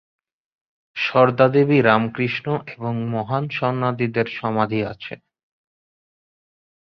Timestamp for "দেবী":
1.53-1.77